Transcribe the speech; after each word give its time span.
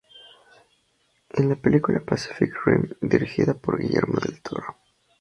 En 1.29 1.47
la 1.49 1.55
película 1.57 2.03
"Pacific 2.03 2.51
Rim", 2.65 2.89
dirigida 3.01 3.53
por 3.53 3.79
Guillermo 3.79 4.17
del 4.19 4.41
Toro. 4.41 4.75